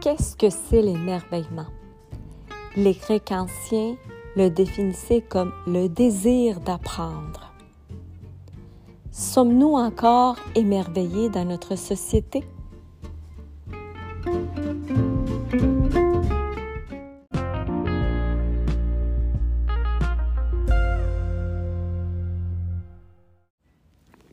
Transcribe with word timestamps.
qu'est-ce 0.00 0.34
que 0.34 0.48
c'est 0.48 0.80
l'émerveillement? 0.80 1.66
Les 2.74 2.94
Grecs 2.94 3.32
anciens 3.32 3.96
le 4.34 4.48
définissaient 4.48 5.20
comme 5.20 5.52
le 5.66 5.88
désir 5.88 6.60
d'apprendre. 6.60 7.52
Sommes-nous 9.10 9.74
encore 9.74 10.36
émerveillés 10.54 11.28
dans 11.28 11.44
notre 11.44 11.76
société? 11.76 12.44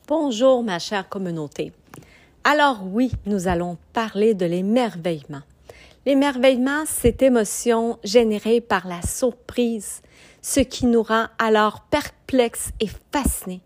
Bonjour 0.06 0.62
ma 0.62 0.78
chère 0.78 1.08
communauté. 1.10 1.72
Alors 2.44 2.78
oui, 2.86 3.12
nous 3.26 3.48
allons 3.48 3.76
parler 3.92 4.32
de 4.32 4.46
l'émerveillement. 4.46 5.42
L'émerveillement, 6.06 6.84
c'est 6.86 7.22
émotion 7.22 7.98
générée 8.02 8.60
par 8.60 8.86
la 8.86 9.02
surprise, 9.02 10.00
ce 10.42 10.60
qui 10.60 10.86
nous 10.86 11.02
rend 11.02 11.26
alors 11.38 11.82
perplexes 11.90 12.70
et 12.80 12.88
fascinés, 13.12 13.60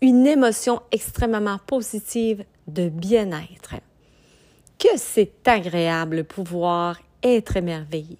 une 0.00 0.26
émotion 0.26 0.80
extrêmement 0.92 1.58
positive 1.66 2.44
de 2.66 2.88
bien-être. 2.88 3.74
Que 4.78 4.96
c'est 4.96 5.48
agréable 5.48 6.24
pouvoir 6.24 7.00
être 7.22 7.56
émerveillé. 7.56 8.18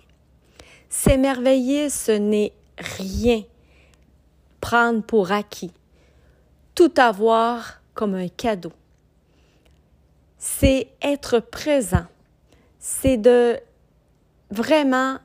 S'émerveiller, 0.89 1.91
ce 1.91 2.13
n'est 2.13 2.53
rien 2.79 3.43
prendre 4.61 5.03
pour 5.03 5.31
acquis, 5.33 5.73
tout 6.75 6.93
avoir 6.97 7.81
comme 7.95 8.15
un 8.15 8.29
cadeau. 8.29 8.73
C'est 10.39 10.89
être 11.03 11.41
présent, 11.41 12.07
c'est 12.79 13.17
de 13.17 13.59
vraiment 14.51 15.19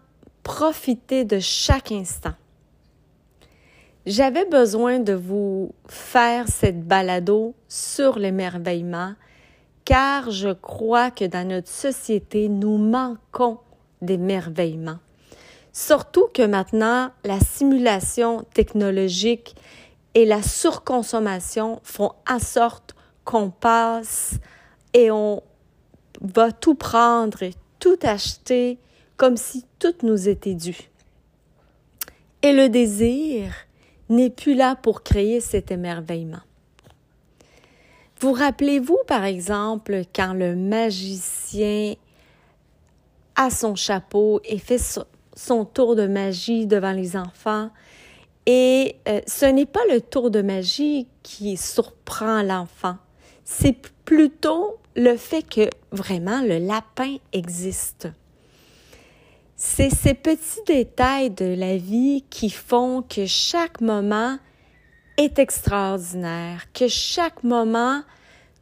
profiter 0.44 1.26
de 1.26 1.40
chaque 1.40 1.92
instant. 1.92 2.34
J'avais 4.06 4.46
besoin 4.46 5.00
de 5.00 5.14
vous 5.14 5.74
faire 5.88 6.48
cette 6.50 6.86
balado 6.86 7.56
sur 7.70 8.20
l'émerveillement 8.20 9.14
car 9.86 10.32
je 10.32 10.50
crois 10.50 11.12
que 11.12 11.26
dans 11.26 11.48
notre 11.48 11.70
société, 11.70 12.50
nous 12.50 12.78
manquons 12.78 13.60
d'émerveillement. 14.02 14.98
Surtout 15.72 16.28
que 16.34 16.46
maintenant, 16.46 17.12
la 17.24 17.40
simulation 17.40 18.46
technologique 18.54 19.56
et 20.14 20.26
la 20.26 20.44
surconsommation 20.44 21.80
font 21.84 22.12
en 22.30 22.40
sorte 22.40 22.96
qu'on 23.26 23.50
passe 23.50 24.36
et 24.94 25.10
on 25.10 25.42
va 26.22 26.52
tout 26.52 26.76
prendre 26.76 27.44
et 27.44 27.54
tout 27.80 28.00
acheter 28.04 28.78
comme 29.18 29.38
si 29.38 29.66
tout 29.80 29.96
nous 30.04 30.30
était 30.30 30.56
dû. 30.56 30.76
Et 32.42 32.54
le 32.54 32.70
désir 32.70 33.54
n'est 34.10 34.30
plus 34.30 34.54
là 34.54 34.76
pour 34.76 35.04
créer 35.04 35.40
cet 35.40 35.72
émerveillement. 35.72 36.42
Vous 38.20 38.34
rappelez-vous, 38.34 39.00
par 39.08 39.26
exemple, 39.26 40.04
quand 40.16 40.34
le 40.34 40.56
magicien 40.56 41.96
a 43.36 43.50
son 43.50 43.76
chapeau 43.76 44.40
et 44.46 44.60
fait 44.60 44.82
son 45.36 45.66
tour 45.66 45.96
de 45.96 46.08
magie 46.08 46.68
devant 46.68 46.92
les 46.92 47.18
enfants 47.18 47.70
et 48.46 48.98
euh, 49.08 49.22
ce 49.26 49.46
n'est 49.46 49.66
pas 49.66 49.86
le 49.90 50.02
tour 50.02 50.32
de 50.32 50.42
magie 50.42 51.08
qui 51.22 51.56
surprend 51.56 52.44
l'enfant, 52.44 52.98
c'est 53.46 53.78
plutôt 54.04 54.78
le 54.96 55.18
fait 55.18 55.44
que 55.44 55.70
vraiment 55.92 56.42
le 56.42 56.60
lapin 56.60 57.18
existe. 57.32 58.08
C'est 59.56 59.90
ces 59.90 60.14
petits 60.14 60.64
détails 60.68 61.30
de 61.30 61.46
la 61.46 61.78
vie 61.78 62.24
qui 62.30 62.50
font 62.50 63.02
que 63.02 63.26
chaque 63.26 63.82
moment 63.82 64.38
est 65.18 65.40
extraordinaire, 65.40 66.66
que 66.74 66.88
chaque 66.88 67.44
moment 67.44 68.02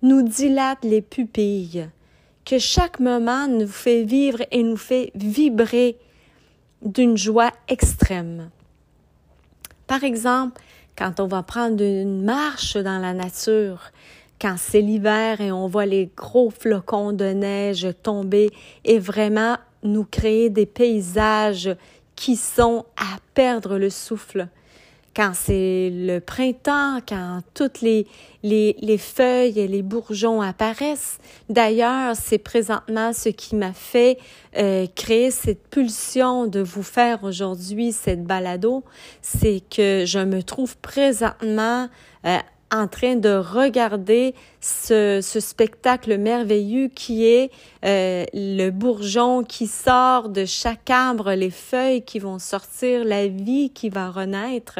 nous 0.01 0.21
dilate 0.21 0.83
les 0.83 1.01
pupilles, 1.01 1.89
que 2.45 2.59
chaque 2.59 2.99
moment 2.99 3.47
nous 3.47 3.67
fait 3.67 4.03
vivre 4.03 4.41
et 4.51 4.63
nous 4.63 4.77
fait 4.77 5.11
vibrer 5.15 5.97
d'une 6.81 7.17
joie 7.17 7.51
extrême. 7.67 8.49
Par 9.87 10.03
exemple, 10.03 10.61
quand 10.97 11.19
on 11.19 11.27
va 11.27 11.43
prendre 11.43 11.83
une 11.83 12.23
marche 12.23 12.77
dans 12.77 12.99
la 12.99 13.13
nature, 13.13 13.91
quand 14.41 14.55
c'est 14.57 14.81
l'hiver 14.81 15.39
et 15.39 15.51
on 15.51 15.67
voit 15.67 15.85
les 15.85 16.09
gros 16.17 16.49
flocons 16.49 17.13
de 17.13 17.25
neige 17.25 17.87
tomber 18.01 18.49
et 18.83 18.97
vraiment 18.97 19.57
nous 19.83 20.03
créer 20.03 20.49
des 20.49 20.65
paysages 20.65 21.75
qui 22.15 22.35
sont 22.35 22.85
à 22.97 23.17
perdre 23.35 23.77
le 23.77 23.91
souffle. 23.91 24.47
Quand 25.13 25.33
c'est 25.35 25.91
le 25.93 26.19
printemps, 26.19 26.99
quand 27.07 27.41
toutes 27.53 27.81
les, 27.81 28.07
les, 28.43 28.77
les, 28.79 28.97
feuilles 28.97 29.59
et 29.59 29.67
les 29.67 29.81
bourgeons 29.81 30.41
apparaissent. 30.41 31.17
D'ailleurs, 31.49 32.15
c'est 32.15 32.37
présentement 32.37 33.11
ce 33.11 33.27
qui 33.27 33.57
m'a 33.57 33.73
fait 33.73 34.17
euh, 34.57 34.87
créer 34.95 35.29
cette 35.29 35.67
pulsion 35.67 36.47
de 36.47 36.61
vous 36.61 36.83
faire 36.83 37.25
aujourd'hui 37.25 37.91
cette 37.91 38.23
balado, 38.23 38.85
c'est 39.21 39.61
que 39.69 40.05
je 40.05 40.19
me 40.19 40.41
trouve 40.43 40.77
présentement 40.77 41.89
euh, 42.25 42.37
en 42.71 42.87
train 42.87 43.15
de 43.15 43.29
regarder 43.29 44.33
ce, 44.61 45.19
spectacle 45.21 46.17
merveilleux 46.17 46.87
qui 46.87 47.25
est 47.25 47.51
euh, 47.83 48.25
le 48.33 48.69
bourgeon 48.69 49.43
qui 49.43 49.67
sort 49.67 50.29
de 50.29 50.45
chaque 50.45 50.89
arbre, 50.89 51.33
les 51.33 51.49
feuilles 51.49 52.03
qui 52.03 52.19
vont 52.19 52.39
sortir, 52.39 53.03
la 53.03 53.27
vie 53.27 53.71
qui 53.71 53.89
va 53.89 54.09
renaître. 54.09 54.79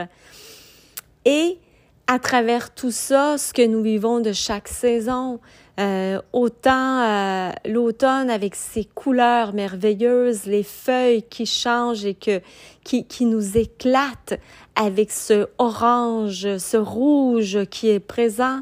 Et 1.26 1.60
à 2.08 2.20
travers 2.20 2.74
tout 2.74 2.92
ça, 2.92 3.38
ce 3.38 3.54
que 3.54 3.66
nous 3.66 3.82
vivons 3.82 4.20
de 4.20 4.32
chaque 4.32 4.68
saison, 4.68 5.40
euh, 5.82 6.22
autant 6.32 7.02
euh, 7.02 7.52
l'automne 7.66 8.30
avec 8.30 8.54
ses 8.54 8.86
couleurs 8.86 9.54
merveilleuses, 9.54 10.46
les 10.46 10.64
feuilles 10.64 11.24
qui 11.24 11.48
changent 11.48 12.06
et 12.06 12.14
que, 12.14 12.40
qui, 12.84 13.06
qui 13.06 13.26
nous 13.26 13.58
éclatent 13.58 14.40
avec 14.76 15.12
ce 15.12 15.48
orange, 15.58 16.58
ce 16.58 16.78
rouge 16.78 17.66
qui 17.72 17.90
est 17.90 18.00
présent, 18.00 18.62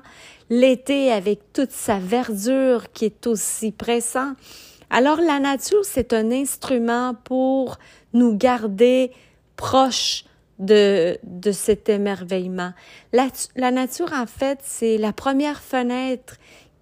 l'été 0.50 1.12
avec 1.12 1.52
toute 1.52 1.72
sa 1.72 2.00
verdure 2.00 2.92
qui 2.94 3.06
est 3.06 3.28
aussi 3.28 3.72
présent. 3.72 4.34
Alors 4.90 5.20
la 5.20 5.40
nature, 5.40 5.84
c'est 5.84 6.14
un 6.14 6.32
instrument 6.32 7.16
pour 7.26 7.78
nous 8.14 8.36
garder 8.36 9.12
proches 9.58 10.24
de, 10.60 11.18
de 11.24 11.52
cet 11.52 11.90
émerveillement. 11.90 12.72
La, 13.14 13.28
la 13.56 13.72
nature, 13.72 14.14
en 14.14 14.26
fait, 14.26 14.60
c'est 14.64 14.98
la 14.98 15.14
première 15.14 15.62
fenêtre 15.62 16.36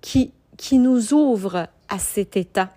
qui, 0.08 0.32
qui 0.56 0.78
nous 0.78 1.14
ouvre 1.14 1.68
à 1.90 2.00
cet 2.00 2.38
état. 2.38 2.70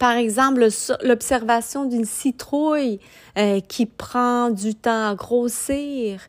Par 0.00 0.16
exemple, 0.16 0.66
l'observation 1.04 1.84
d'une 1.84 2.04
citrouille 2.04 2.98
euh, 3.36 3.60
qui 3.60 3.86
prend 3.86 4.50
du 4.50 4.74
temps 4.74 5.10
à 5.10 5.14
grossir, 5.14 6.20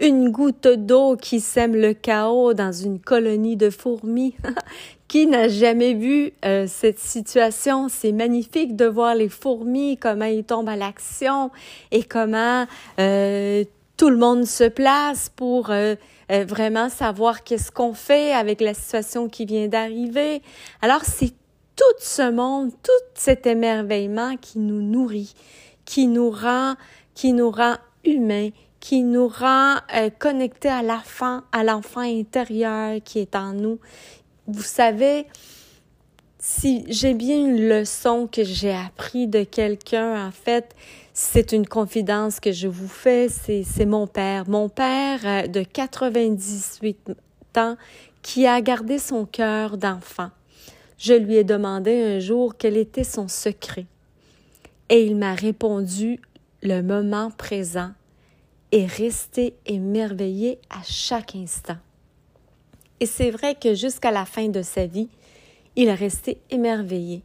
une 0.00 0.30
goutte 0.30 0.66
d'eau 0.66 1.16
qui 1.16 1.40
sème 1.40 1.76
le 1.76 1.92
chaos 1.92 2.54
dans 2.54 2.72
une 2.72 2.98
colonie 2.98 3.56
de 3.56 3.68
fourmis. 3.68 4.34
qui 5.08 5.26
n'a 5.26 5.48
jamais 5.48 5.92
vu 5.92 6.32
euh, 6.46 6.66
cette 6.66 6.98
situation? 6.98 7.90
C'est 7.90 8.12
magnifique 8.12 8.76
de 8.76 8.86
voir 8.86 9.14
les 9.14 9.28
fourmis, 9.28 9.98
comment 9.98 10.24
ils 10.24 10.44
tombent 10.44 10.70
à 10.70 10.76
l'action 10.76 11.50
et 11.90 12.02
comment 12.02 12.66
euh, 12.98 13.64
tout 13.96 14.10
le 14.10 14.16
monde 14.16 14.44
se 14.44 14.64
place 14.64 15.30
pour 15.34 15.72
vraiment 16.28 16.88
savoir 16.88 17.44
qu'est-ce 17.44 17.70
qu'on 17.70 17.94
fait 17.94 18.32
avec 18.32 18.60
la 18.60 18.74
situation 18.74 19.28
qui 19.28 19.46
vient 19.46 19.68
d'arriver. 19.68 20.42
Alors, 20.82 21.02
c'est 21.04 21.32
tout 21.76 21.84
ce 21.98 22.30
monde, 22.30 22.70
tout 22.82 23.06
cet 23.14 23.46
émerveillement 23.46 24.36
qui 24.36 24.58
nous 24.58 24.80
nourrit, 24.80 25.34
qui 25.84 26.06
nous 26.06 26.30
rend, 26.30 26.74
qui 27.14 27.32
nous 27.32 27.50
rend 27.50 27.76
humains, 28.04 28.50
qui 28.80 29.02
nous 29.02 29.28
rend 29.28 29.76
euh, 29.94 30.10
connectés 30.18 30.68
à 30.68 30.82
l'enfant, 30.82 31.40
à 31.52 31.64
l'enfant 31.64 32.00
intérieur 32.00 33.00
qui 33.04 33.18
est 33.18 33.34
en 33.34 33.52
nous. 33.52 33.78
Vous 34.46 34.62
savez, 34.62 35.26
si 36.46 36.84
j'ai 36.88 37.14
bien 37.14 37.38
une 37.38 37.70
leçon 37.70 38.28
que 38.30 38.44
j'ai 38.44 38.74
appris 38.74 39.26
de 39.26 39.44
quelqu'un, 39.44 40.26
en 40.26 40.30
fait, 40.30 40.76
c'est 41.14 41.52
une 41.52 41.66
confidence 41.66 42.38
que 42.38 42.52
je 42.52 42.68
vous 42.68 42.86
fais, 42.86 43.30
c'est 43.30 43.86
mon 43.86 44.06
père. 44.06 44.46
Mon 44.46 44.68
père 44.68 45.20
euh, 45.24 45.46
de 45.46 45.62
98 45.62 47.12
ans 47.56 47.78
qui 48.20 48.46
a 48.46 48.60
gardé 48.60 48.98
son 48.98 49.24
cœur 49.24 49.78
d'enfant. 49.78 50.28
Je 50.98 51.14
lui 51.14 51.36
ai 51.36 51.44
demandé 51.44 52.02
un 52.02 52.18
jour 52.18 52.58
quel 52.58 52.76
était 52.76 53.04
son 53.04 53.26
secret. 53.26 53.86
Et 54.90 55.02
il 55.02 55.16
m'a 55.16 55.32
répondu 55.32 56.20
le 56.62 56.82
moment 56.82 57.30
présent 57.30 57.92
et 58.70 58.84
rester 58.84 59.54
émerveillé 59.64 60.58
à 60.68 60.82
chaque 60.84 61.36
instant. 61.36 61.78
Et 63.00 63.06
c'est 63.06 63.30
vrai 63.30 63.54
que 63.54 63.74
jusqu'à 63.74 64.10
la 64.10 64.26
fin 64.26 64.48
de 64.48 64.60
sa 64.60 64.84
vie, 64.84 65.08
il 65.76 65.88
est 65.88 65.94
resté 65.94 66.40
émerveillé. 66.50 67.22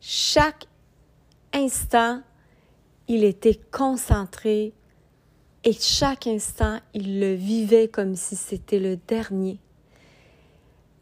Chaque 0.00 0.66
instant, 1.52 2.22
il 3.08 3.24
était 3.24 3.60
concentré 3.70 4.72
et 5.64 5.72
chaque 5.72 6.26
instant, 6.26 6.78
il 6.94 7.20
le 7.20 7.34
vivait 7.34 7.88
comme 7.88 8.16
si 8.16 8.36
c'était 8.36 8.78
le 8.78 8.96
dernier. 8.96 9.58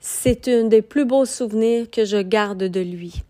C'est 0.00 0.48
un 0.48 0.64
des 0.64 0.82
plus 0.82 1.04
beaux 1.04 1.26
souvenirs 1.26 1.90
que 1.90 2.04
je 2.04 2.16
garde 2.16 2.64
de 2.64 2.80
lui. 2.80 3.22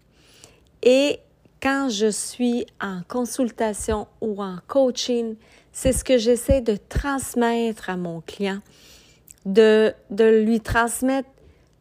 Et 0.83 1.19
quand 1.61 1.89
je 1.91 2.11
suis 2.11 2.67
en 2.81 3.03
consultation 3.09 4.06
ou 4.21 4.43
en 4.43 4.59
coaching, 4.69 5.37
c'est 5.73 5.93
ce 5.93 6.05
que 6.05 6.19
j'essaie 6.19 6.61
de 6.61 6.77
transmettre 6.89 7.91
à 7.91 7.97
mon 7.97 8.21
client, 8.21 8.61
de, 9.45 9.93
de 10.11 10.25
lui 10.25 10.61
transmettre 10.61 11.29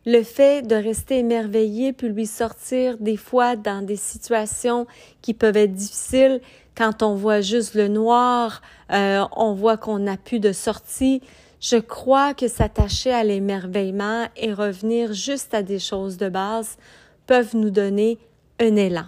le 0.08 0.24
fait 0.24 0.66
de 0.66 0.76
rester 0.76 1.18
émerveillé 1.18 1.92
puis 1.92 2.08
lui 2.08 2.26
sortir 2.26 2.98
des 2.98 3.18
fois 3.18 3.58
dans 3.58 3.86
des 3.86 3.98
situations 3.98 4.88
qui 5.22 5.34
peuvent 5.34 5.58
être 5.58 5.74
difficiles 5.74 6.40
quand 6.78 7.04
on 7.04 7.14
voit 7.14 7.42
juste 7.42 7.74
le 7.74 7.90
noir, 7.90 8.62
euh, 8.94 9.26
on 9.36 9.52
voit 9.52 9.76
qu'on 9.76 10.00
n'a 10.00 10.16
plus 10.16 10.40
de 10.40 10.54
sortie. 10.54 11.22
Je 11.60 11.76
crois 11.76 12.34
que 12.34 12.48
s'attacher 12.48 13.12
à 13.12 13.26
l'émerveillement 13.26 14.28
et 14.38 14.54
revenir 14.54 15.12
juste 15.12 15.54
à 15.54 15.62
des 15.62 15.80
choses 15.80 16.16
de 16.16 16.30
base 16.30 16.78
peuvent 17.26 17.58
nous 17.58 17.72
donner 17.72 18.18
un 18.62 18.78
élan. 18.78 19.08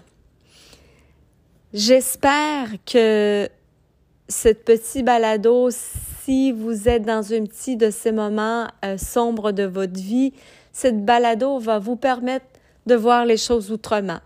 J'espère 1.73 2.67
que 2.85 3.47
ce 4.27 4.49
petit 4.49 5.03
balado, 5.03 5.69
si 5.71 6.51
vous 6.51 6.89
êtes 6.89 7.03
dans 7.03 7.31
un 7.31 7.45
petit 7.45 7.77
de 7.77 7.89
ces 7.89 8.11
moments 8.11 8.67
euh, 8.83 8.97
sombres 8.97 9.53
de 9.53 9.63
votre 9.63 9.97
vie, 9.97 10.33
cette 10.71 11.03
balado 11.03 11.59
va 11.59 11.79
vous 11.79 11.95
permettre 11.95 12.45
de 12.85 12.95
voir 12.95 13.25
les 13.25 13.37
choses 13.37 13.71
autrement. 13.71 14.19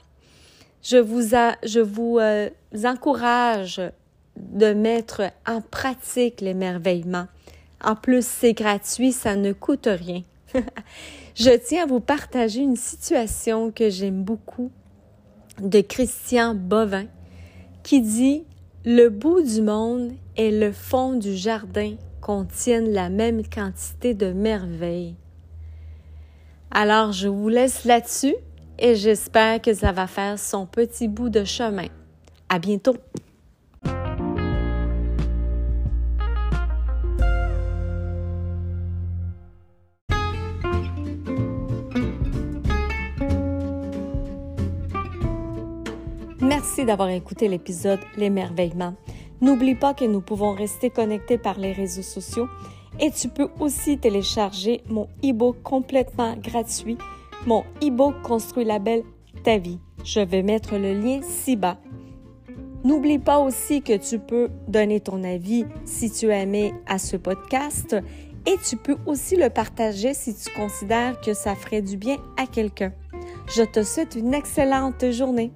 Je 0.81 0.97
vous, 0.97 2.19
euh, 2.19 2.49
encourage 2.83 3.81
de 4.37 4.73
mettre 4.73 5.21
en 5.47 5.61
pratique 5.61 6.41
l'émerveillement. 6.41 7.27
En 7.83 7.95
plus, 7.95 8.25
c'est 8.25 8.53
gratuit, 8.53 9.11
ça 9.11 9.35
ne 9.35 9.53
coûte 9.53 9.87
rien. 9.87 10.23
je 11.35 11.51
tiens 11.57 11.83
à 11.83 11.87
vous 11.87 11.99
partager 11.99 12.61
une 12.61 12.75
situation 12.75 13.71
que 13.71 13.89
j'aime 13.89 14.23
beaucoup 14.23 14.71
de 15.61 15.81
Christian 15.81 16.55
Bovin 16.55 17.05
qui 17.83 18.01
dit 18.01 18.43
Le 18.85 19.09
bout 19.09 19.41
du 19.41 19.61
monde 19.61 20.11
et 20.35 20.51
le 20.51 20.71
fond 20.71 21.13
du 21.13 21.35
jardin 21.35 21.95
contiennent 22.21 22.91
la 22.91 23.09
même 23.09 23.43
quantité 23.47 24.13
de 24.13 24.31
merveilles. 24.31 25.15
Alors, 26.75 27.11
je 27.11 27.27
vous 27.27 27.49
laisse 27.49 27.85
là-dessus 27.85 28.33
et 28.79 28.95
j'espère 28.95 29.61
que 29.61 29.75
ça 29.75 29.91
va 29.91 30.07
faire 30.07 30.39
son 30.39 30.65
petit 30.65 31.07
bout 31.07 31.29
de 31.29 31.43
chemin. 31.43 31.85
À 32.49 32.57
bientôt! 32.57 32.95
Merci 46.41 46.85
d'avoir 46.85 47.09
écouté 47.09 47.47
l'épisode 47.47 47.99
L'émerveillement. 48.17 48.95
N'oublie 49.41 49.75
pas 49.75 49.93
que 49.93 50.05
nous 50.05 50.21
pouvons 50.21 50.53
rester 50.53 50.89
connectés 50.89 51.37
par 51.37 51.59
les 51.59 51.71
réseaux 51.71 52.01
sociaux 52.01 52.47
et 52.99 53.11
tu 53.11 53.29
peux 53.29 53.49
aussi 53.59 53.97
télécharger 53.97 54.81
mon 54.89 55.07
e-book 55.23 55.61
complètement 55.63 56.35
gratuit, 56.37 56.97
mon 57.45 57.63
e-book 57.83 58.15
Construit 58.23 58.65
la 58.65 58.79
belle 58.79 59.03
ta 59.43 59.57
vie. 59.57 59.79
Je 60.03 60.19
vais 60.19 60.43
mettre 60.43 60.77
le 60.77 60.93
lien 60.93 61.21
ci-bas. 61.21 61.77
N'oublie 62.83 63.19
pas 63.19 63.39
aussi 63.39 63.81
que 63.81 63.95
tu 63.97 64.19
peux 64.19 64.49
donner 64.67 64.99
ton 64.99 65.23
avis 65.23 65.65
si 65.85 66.11
tu 66.11 66.31
aimé 66.31 66.73
à 66.85 66.97
ce 66.97 67.15
podcast 67.15 67.95
et 68.45 68.55
tu 68.67 68.75
peux 68.75 68.97
aussi 69.05 69.37
le 69.37 69.49
partager 69.49 70.13
si 70.13 70.35
tu 70.35 70.49
considères 70.53 71.19
que 71.21 71.33
ça 71.33 71.55
ferait 71.55 71.81
du 71.81 71.95
bien 71.95 72.17
à 72.37 72.45
quelqu'un. 72.45 72.91
Je 73.55 73.63
te 73.63 73.83
souhaite 73.83 74.15
une 74.15 74.33
excellente 74.33 75.11
journée. 75.11 75.51